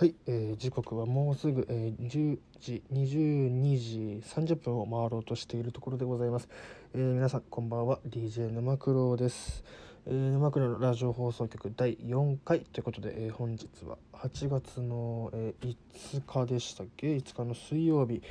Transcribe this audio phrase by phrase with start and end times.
[0.00, 6.48] はい、えー、時刻はもうすぐ、えー、10時22時30分を回ろうとしているところでございます、
[6.94, 9.62] えー、皆さんこんばんは DJ 沼九郎です、
[10.06, 15.76] えー、沼九郎のラジオ放送局第4回ということで、えー、本日は8月の、えー、
[16.14, 18.22] 5日でしたっけ？5日の水曜日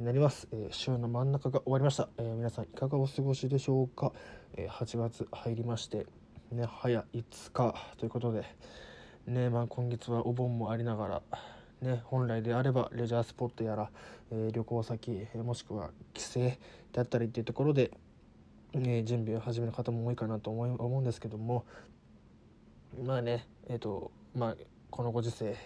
[0.00, 4.12] になります、えー、週の真ん中が終わりました、えー、皆さんいかがお過ごしでしょうか、
[4.56, 6.06] えー、8月入りまして
[6.52, 8.44] ね早5日ということで
[9.28, 11.22] ねまあ、今月はお盆もありながら、
[11.82, 13.90] ね、本来であればレジャースポットやら、
[14.30, 16.58] えー、旅行先もしくは帰省で
[16.96, 17.90] あったりっていうところで、
[18.72, 21.66] ね、準備を始める方も多いかなと思い思うんですけども
[23.04, 24.56] まあねえっ、ー、とまあ
[24.90, 25.56] このご時世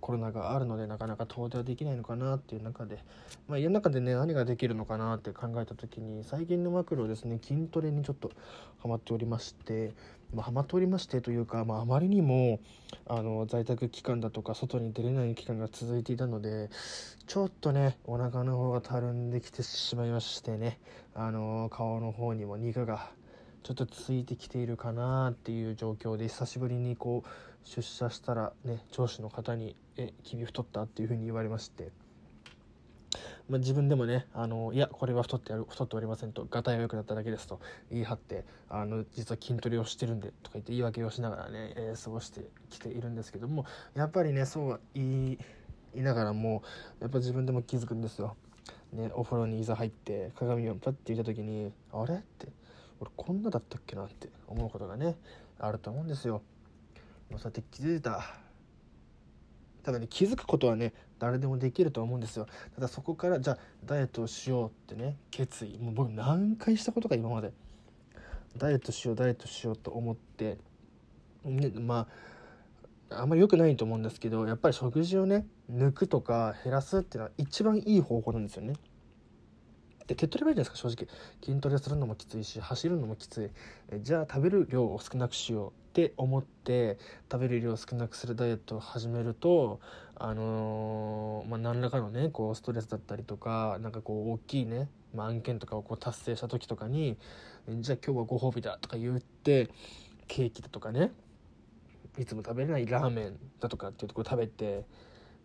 [0.00, 3.00] コロナがあるのでなかなか遠出はできないのかなっていう中で、
[3.48, 8.30] まあ、家の中でね何ができるのかなって考えた時に最近のマクロですね筋トレにちょっと
[8.80, 9.94] ハマっておりまして、
[10.34, 12.60] まあ、ハマっておりましてというか、まあ、あまりにも
[13.06, 16.68] あの在宅期間だとか外に出れない期間が続いていたので
[17.26, 20.78] ちょっとねお腹の方がたるんできてしまいましてね
[21.14, 23.10] あの顔の方にも肉が
[23.62, 31.90] ちょっとついてきているかなっていう状況で久しぶりにこう出社したらね上司の方に「え君太った?」っていうふうに言われまして、
[33.48, 45.38] まあ、自分でもねあの「いやこれは太って太っておりません」と「がたいが良くなっただけです」と言い張ってあの実は筋トレをしてるんでとか言って言い訳をしながらね、えー、過ごしてきているんですけどもやっぱりねそうは言い
[45.94, 46.62] いながらも
[47.00, 48.36] やっぱ自分でも気づくんですよ。
[48.92, 52.48] ね、お風呂にいざ入って鏡をパッて見た時に「あれ?」って
[53.00, 55.16] 俺こんなだったっけなって思うことがね
[55.58, 56.42] あると思うんですよ。
[57.30, 58.22] もうそうやって気づいた
[59.86, 62.48] ただね気づくことはね誰でもできると思うんですよ。
[62.74, 65.78] ただそこからじゃあダイエットをしようってね決意。
[65.78, 67.52] もう僕何回したことか今まで。
[68.56, 70.58] ダイエットしようダイエットしようと思って。
[71.44, 72.08] ねま
[73.10, 78.74] ああんまり良くないと思うんですけどやっぱり食事をね抜くとか減らすっていうのは一番いい方法なんですよね。
[80.06, 81.08] で手っ取り早いじゃないですか正直
[81.44, 83.50] 筋トレするのもきついし走るのもきつい
[83.90, 86.98] えじゃあ食べる量を少なくしようって思って
[87.30, 89.80] 食べる量を少なくするダイエットを始めると
[90.14, 97.16] あのー、まあ、何らかのねこうストレスだったりとかなんかこう大きいね、まあ、案件とかをこう達成した時とかに
[97.68, 99.70] じゃあ今日はご褒美だとか言って
[100.28, 101.12] ケーキだとかね
[102.18, 104.84] いつも食べれないラーメンだとかっていうとこ食べて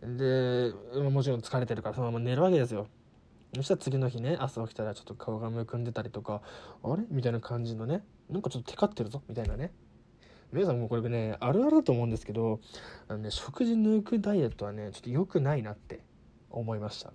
[0.02, 0.72] で
[1.10, 2.88] もちろん疲れてるからそのまま寝るわけですよ。
[3.54, 6.40] そしたら次の日ね朝起きたらちょっと顔がむくんでたりとか
[6.82, 7.02] あれ？
[7.10, 9.22] みたいな感じのねなんかちょっとテカってるぞ？
[9.28, 9.72] みたいなね。
[10.52, 12.60] 皆さんもこれねあるあるだと思うんですけど
[13.08, 16.00] あの、ね、食事抜くダイエットはねちょっと良くないなって
[16.50, 17.12] 思いました。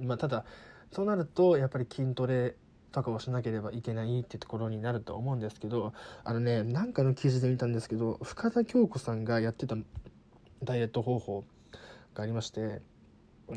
[0.00, 0.44] まあただ
[0.90, 2.56] そうなるとやっぱり筋トレ
[2.92, 9.76] とかをしなければいけないってところになると思うんですけどあのねなんかの記事で見たんですけど深田恭子さんがやってた
[10.62, 11.44] ダイエット方法
[12.14, 12.82] がありまして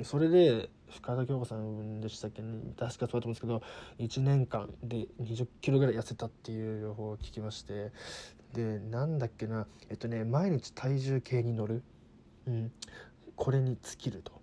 [0.04, 2.48] それで深田恭子さんでしたっけ、ね、
[2.78, 3.62] 確かそうだと思うんですけど
[4.00, 7.92] 1年間で2 0キロぐらい痩せたっていう情報を聞きまして
[8.54, 11.84] でなんだっけなえっとね毎日体重計に乗る、
[12.48, 12.72] うん、
[13.36, 14.34] これに尽きると。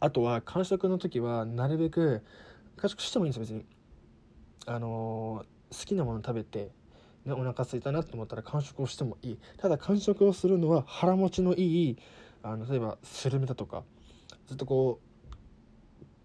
[0.00, 2.22] あとは間食の時はなるべく
[2.76, 3.66] 間食してもいいんですよ別に。
[4.66, 6.70] あのー、好きなもの食べて
[7.24, 9.38] ね、お腹空いたなと思ったら間食をしてもいい。
[9.56, 11.98] ただ間食をするのは腹持ちのいい
[12.42, 13.82] あの例えばスルメだとか
[14.48, 15.36] ずっとこう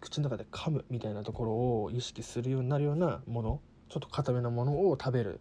[0.01, 5.39] 口の中で噛むみたいなところを意識するようになるようなものちょっと固めなものを食べる。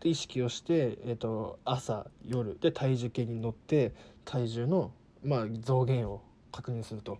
[0.00, 3.92] で意識をして、えーと、朝夜で体重計に乗って
[4.24, 4.92] 体重の、
[5.22, 6.22] まあ、増減を
[6.52, 7.18] 確認すると。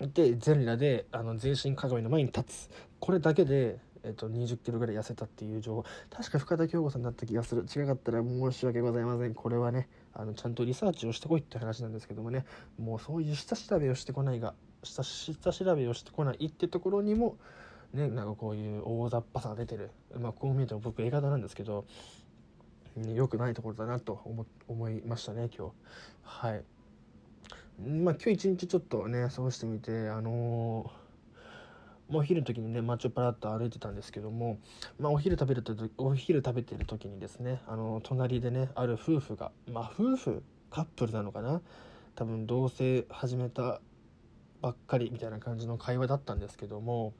[0.00, 2.70] で全裸であの全身鏡の前に立つ。
[2.98, 5.84] これだけでえっと、20キロぐらい痩せたっていう情報。
[6.10, 7.64] 確か深田恭子さんだった気がする。
[7.64, 9.34] 違かったら申し訳ございません。
[9.34, 12.44] これはねあのちゃんとリサーチをしてこいって話なんですけどもね。
[12.78, 17.36] もうそういう下調べをしてこないが下下調べをしてこないってところにも
[17.92, 19.90] ねなんかこういう大雑把さが出てる。
[20.18, 21.84] まあこう見えても僕 A 型なんですけど
[23.14, 25.72] 良くないところだなと思思いましたね今日。
[26.22, 26.64] はい。
[27.80, 31.01] まあ今日一日ちょっとね過ごしてみてあのー
[32.12, 34.58] まあ、お昼の時にね街をパラッと歩いてたんですけども、
[35.00, 41.62] まあ、お昼食べるとお昼食べてる時にですねあの隣でねある夫婦がまあ夫婦カップルなのかな
[42.14, 43.80] 多分同棲始めた
[44.60, 47.14] ばっかりみたいな感じの会話だったんですけども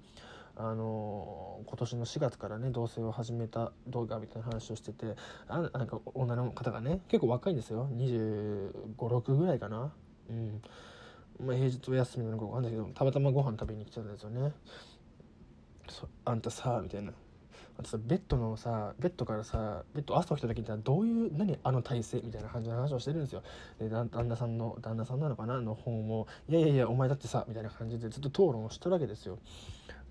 [0.57, 5.17] あの今年の4月からね同棲を始めた動画みたいな話をしてて
[5.49, 7.89] あなんか女の方がね結構若いんですよ。
[7.91, 9.93] 2 5 6ぐらいかな。
[10.29, 10.63] うん。
[11.45, 14.53] まあ、平日お休みなのか分かんないけどたまたまご飯食べに来たんですよね。
[16.25, 17.13] あんたさみたいな。
[17.79, 23.43] あとさベッドのさベッドからさベッド朝起きた時にどういう何あの体勢みたいな感じの話をしてるんですよ。
[23.79, 29.39] で旦那さんの旦那さんなのかなの方もいやいやいやお前だってさみたいな感じでずっと討論をしてるわけですよ。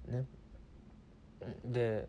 [0.08, 0.26] ね。
[1.66, 2.08] で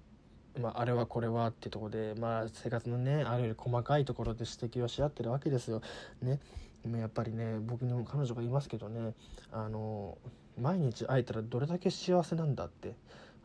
[0.60, 5.80] まあ、あれはこれはってとこで、まあ、生活のねあるより細かいところで指摘をし合ってるわけですよ。
[6.20, 6.40] ね、
[6.84, 9.14] やっぱりね僕にも彼女がいますけどね
[9.52, 10.18] あの
[10.60, 12.94] 毎日会えたらどれだけ幸せなんだって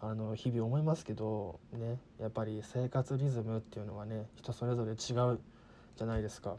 [0.01, 4.93] あの日々思いますけどねやっぱり生活リズムっていうのはね人それぞれ違
[5.33, 5.39] う
[5.95, 6.55] じゃないですか。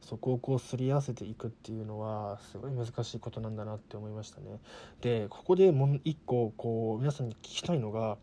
[0.00, 4.60] そこをこうすり合わせていくっていうのはすごい難しいことなんだなって思いましたね。
[5.00, 8.16] でここでもう一個こう皆さんに聞きたいのが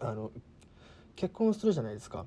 [0.00, 0.30] あの
[1.16, 2.26] 結婚するじゃないですか。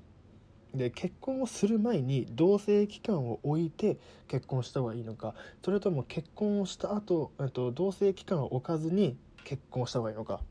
[0.73, 3.97] で結婚をする前に同棲期間を置いて
[4.27, 5.33] 結婚した方がいいのか。
[5.63, 10.41] それとも結婚をした後、えっと同棲期間を置かずに結婚した方がいいのか。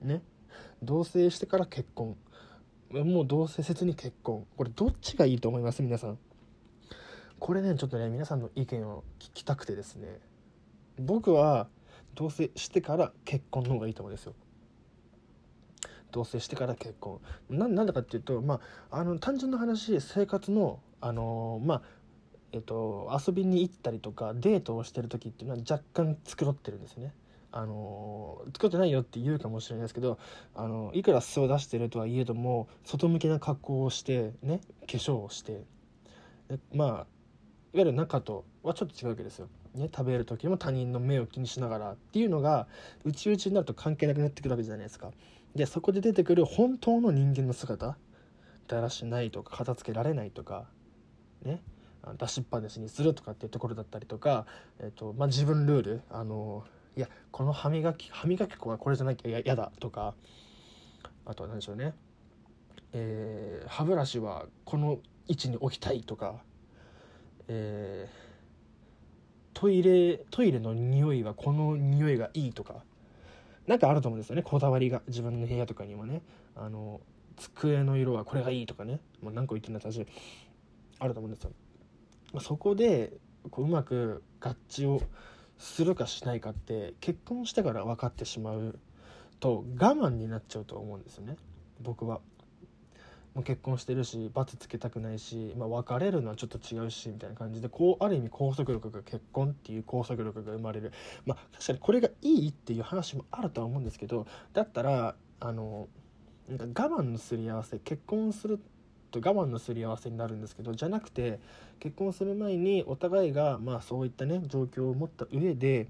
[0.00, 0.22] ね。
[0.82, 2.16] 同棲してから結婚。
[2.90, 4.46] もう同棲せずに結婚。
[4.56, 5.82] これどっちがいいと思います？
[5.82, 6.18] 皆さん。
[7.38, 10.20] これねちょっとね皆さんの意見を聞きたくてですね。
[10.98, 11.68] 僕は
[12.14, 14.34] 同棲してから結婚の方がいいと思うんですよ。
[16.12, 17.20] 同棲してから結婚
[17.50, 18.60] ななんだかっていうとま
[18.90, 21.82] ああの単純な話生活のあのまあ
[22.52, 27.12] えっと遊びに行ったりとかデートをしてる時っていうのは若干繕ってるんですね
[27.50, 30.18] あの作ってないよって言うかもしれないですけど
[30.54, 35.62] あのいくら素を出してるとはいえども外向けな格好をしてね化粧をして
[36.74, 37.06] まあいわ
[37.74, 39.48] ゆる中とはちょっと違うわけですよ。
[39.74, 42.66] ね、食べる時も他人の目を気にしながらっていうのが
[43.04, 45.10] 内々になると関係なくなってくるわけじゃないですか。
[45.54, 47.96] でそこで出てくる本当の人間の姿
[48.66, 50.66] だらしないとか片付けられないとか
[51.42, 51.62] ね
[52.18, 54.46] 出しっぱなしにするとかっていうところだったりとか、
[54.78, 56.64] えーとまあ、自分ルールあの
[56.96, 60.14] いやこの歯磨き歯磨き粉はこれじゃなきゃ嫌だとか
[61.26, 61.94] あとは何でしょうね、
[62.92, 66.36] えー、歯ブラシはこの位置に置きたいとか、
[67.48, 72.82] えー、トイレトイレの匂いはこの匂いがいいとか
[73.68, 74.42] なんかあると思うんですよね。
[74.42, 75.02] こだわりが。
[75.06, 76.22] 自分の部屋とかにもね。
[76.56, 77.00] あの
[77.36, 78.98] 机の色はこれがいいとかね。
[79.22, 80.06] もう何個言ってんだ私
[80.98, 81.50] あると思うんですよ。
[82.32, 83.12] まそこで
[83.50, 85.02] こううまく合致を
[85.58, 88.78] するかしないかって結婚してから分かってしまう
[89.38, 91.36] と我慢になっちゃうと思うんですよね。
[91.80, 92.20] 僕は。
[93.38, 100.90] もう結婚してるし罰つけたくないし、まあ、別れるのはちょっと違うしみたいな感じでこうある意味拘束力が結婚っていう拘束力が生まれる。
[101.24, 105.86] まあ確かにこれがいいっていう話もあるとは思うんですけどだったらあの
[106.48, 108.58] なんか我慢のすり合わせ結婚する
[109.12, 111.38] と我慢のすり合わせになるんですけどじゃなくて
[111.78, 115.86] 結婚する前にお互いがまあそういったね状況を持った上で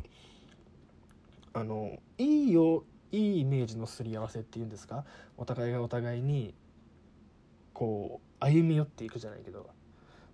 [1.54, 5.06] あのいいよいいイメージのすり合わせっていうんですか？
[5.38, 6.52] お互いがお互いに
[7.78, 9.70] こう歩み寄っていくじゃないけど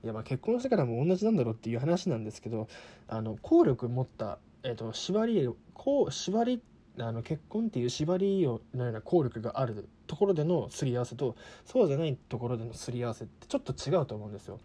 [0.02, 2.69] いやまあ結婚してからも同じなんだろうっていう話なんですけど
[3.06, 6.62] あの効力持った、えーと、縛りこう縛り
[6.99, 8.44] あの結婚っていう縛り
[8.75, 11.37] のような効力があるところでのすり合わせと
[11.67, 14.58] そうじゃないところでのすり合わせってちょっと違うと思うんですよ。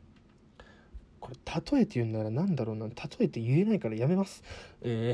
[1.19, 1.37] これ
[1.75, 4.41] 例えて言うなら何だろうな例えて言えないからやめます。
[4.81, 5.13] え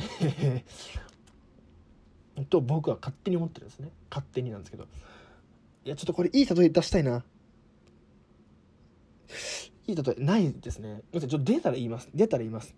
[2.36, 4.86] ー と僕は勝手に思ってるんですね勝手になんですけど
[5.86, 7.24] いやちょっとこれいい例え出したいな
[9.88, 11.02] いい例えないですね。
[11.14, 12.10] ちょっと出たら言います。
[12.14, 12.76] 出たら言います。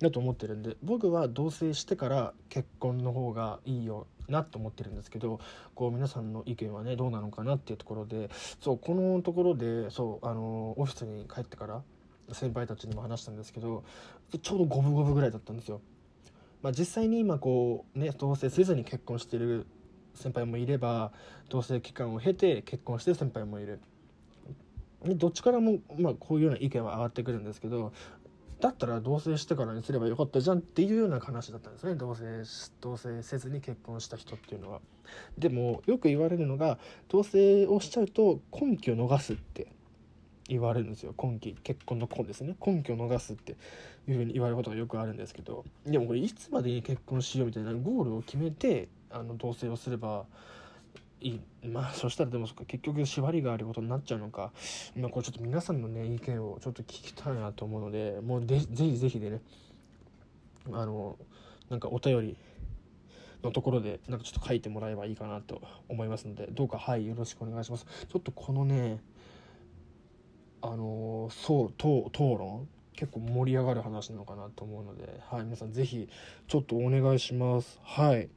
[0.00, 0.76] だと思ってるんで。
[0.82, 5.40] 僕は同棲してから結婚の方がいいよなと思ってるんですけど
[5.74, 11.82] こう皆さんの意見はねどうなのかなっていうところでそうこのところでそうあのオフィスに帰ってから
[12.32, 13.84] 先輩たちにも話したんですけど
[14.40, 15.80] ちょうど五分五分ぐらいだったんですよ。
[16.62, 19.66] まあ、実際に今こうね同棲せずに結婚してる
[20.14, 21.12] 先輩もいれば
[21.48, 23.80] 同棲期間を経て結婚してる先輩もいる。
[25.04, 27.92] でどっちからも、まあ、こういうような意見は上がってくるんですけど
[28.60, 31.94] だったら同棲してからにすればよかったじゃんっていうような話だったんですね。
[31.94, 34.80] 同棲同棲せずに結婚した人っていうのは。
[35.38, 36.78] でもよく言われるのが
[37.08, 39.66] 同棲をしちゃうと根拠を逃すって
[40.46, 41.14] 言われるんですよ。
[41.20, 42.54] 根気結婚の根ですね。
[42.64, 43.56] 根拠を逃すって
[44.06, 45.64] いうふうに言われることがよくあるんですけど。
[45.86, 50.26] でもこれいつまでに結婚しようみたいなゴールを決めてあの同棲をすれば
[51.20, 54.52] いまあそしたらでもそか結局縛りがあることになっちゃうのか。
[54.96, 59.40] まあこれちょっと皆さんのね意見をちょっと聞きたいなと思うのでもうでぜひぜひでね
[60.72, 61.18] あの
[61.68, 62.36] なんかお便り
[63.42, 67.86] のところでなんかちょっと書いてもらえばいいかなと思いますのでどうかはいよろしくお願いします。
[67.86, 69.00] ちょっとこのね
[70.62, 72.66] あのそう討討論？
[72.92, 76.08] 結構盛り上がる話なのかなと思うのではい皆さん是非
[76.48, 77.78] ちょっとお願いします。
[77.82, 78.28] はい。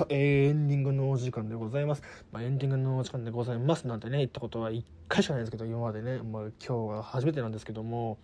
[0.00, 2.02] さあ、えー、エンディングのお時間でございます。
[2.32, 3.86] まあ、エンディングのお時間でございます。
[3.86, 8.16] なんてね、言ったことは1回しかないんですけど、今までね、まあ、今日は初めてなんですけども、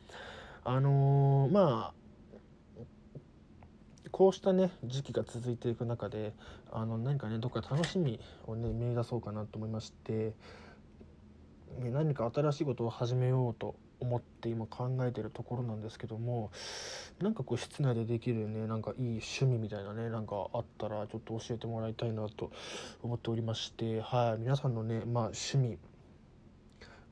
[0.65, 2.07] あのー、まあ、
[4.11, 6.33] こうしたね時期が続いていく中で
[6.73, 10.33] あの何かねどっか楽しみをね見出そうかなと思いまして。
[11.79, 16.51] ね何か新しいことを始めようと思って今考えてるところなんですけども
[17.21, 22.51] なんかこう室内でできるねなんかいい趣味みたいなねなんかあったらちょっと教えてもらいたいなと
[23.03, 25.79] 思っておりましてはい皆さんのねまあ趣味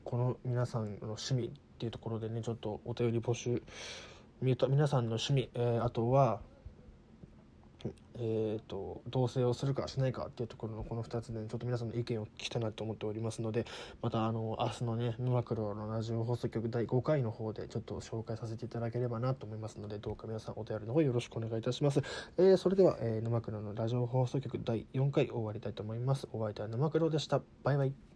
[0.03, 3.61] この皆さんの趣味っていうところでねちょっとお便り募集
[4.41, 6.39] 皆さんの趣味、えー、あとは
[8.17, 13.65] えーと、同棲をするかしないかっていうところのこの2つで、ね、ちょっと皆さんの意見を聞きたいなと思っておりますので
[14.01, 22.01] またあの明日のね「沼黒のラジオ放送局第5回の方でちょっと紹介させていただければなと思いますのでどうか皆さんお便りの方よろしくお願いいたします、
[22.37, 26.27] えー、それでは、えー、沼黒のラジオ放送局第4回終わりたいと思います。
[26.31, 27.41] お相手は沼黒でした。
[27.63, 28.14] バイバイ。